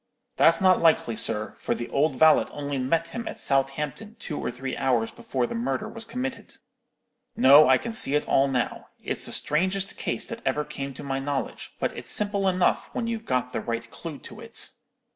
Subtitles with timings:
[0.37, 4.49] "'That's not likely, sir; for the old valet only met him at Southampton two or
[4.49, 6.57] three hours before the murder was committed.
[7.37, 8.87] No; I can see it all now.
[9.03, 13.05] It's the strangest case that ever came to my knowledge, but it's simple enough when
[13.05, 14.71] you've got the right clue to it.